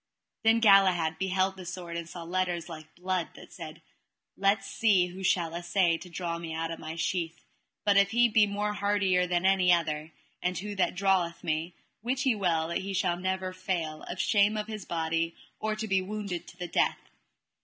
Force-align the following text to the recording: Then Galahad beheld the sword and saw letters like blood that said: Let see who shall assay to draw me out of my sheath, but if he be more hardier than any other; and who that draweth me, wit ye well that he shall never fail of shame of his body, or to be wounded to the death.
Then 0.41 0.59
Galahad 0.59 1.19
beheld 1.19 1.55
the 1.57 1.63
sword 1.63 1.95
and 1.95 2.09
saw 2.09 2.23
letters 2.23 2.67
like 2.67 2.95
blood 2.95 3.35
that 3.35 3.53
said: 3.53 3.83
Let 4.35 4.63
see 4.65 5.05
who 5.05 5.21
shall 5.21 5.53
assay 5.53 5.95
to 5.99 6.09
draw 6.09 6.39
me 6.39 6.55
out 6.55 6.71
of 6.71 6.79
my 6.79 6.95
sheath, 6.95 7.43
but 7.85 7.97
if 7.97 8.09
he 8.09 8.27
be 8.27 8.47
more 8.47 8.73
hardier 8.73 9.27
than 9.27 9.45
any 9.45 9.71
other; 9.71 10.11
and 10.41 10.57
who 10.57 10.73
that 10.73 10.95
draweth 10.95 11.43
me, 11.43 11.75
wit 12.01 12.25
ye 12.25 12.33
well 12.33 12.69
that 12.69 12.79
he 12.79 12.93
shall 12.93 13.15
never 13.17 13.53
fail 13.53 14.01
of 14.09 14.19
shame 14.19 14.57
of 14.57 14.65
his 14.65 14.85
body, 14.85 15.35
or 15.59 15.75
to 15.75 15.87
be 15.87 16.01
wounded 16.01 16.47
to 16.47 16.57
the 16.57 16.67
death. 16.67 17.11